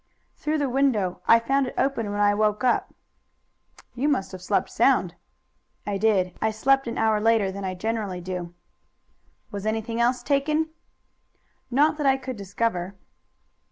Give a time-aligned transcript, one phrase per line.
[0.35, 1.21] "Through the window.
[1.27, 2.91] I found it open when I woke up."
[3.93, 5.13] "You must have slept sound."
[5.85, 6.35] "I did.
[6.41, 8.55] I slept an hour later than I generally do."
[9.51, 10.69] "Was anything else taken?"
[11.69, 12.95] "Not that I could discover."